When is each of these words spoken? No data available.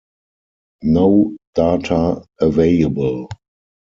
No 0.81 1.37
data 1.53 2.25
available. 2.39 3.29